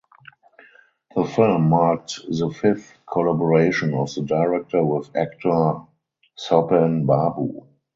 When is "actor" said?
5.15-5.75